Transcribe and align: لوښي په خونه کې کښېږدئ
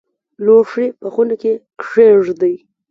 لوښي 0.45 0.87
په 1.01 1.07
خونه 1.13 1.35
کې 1.41 1.53
کښېږدئ 1.81 2.55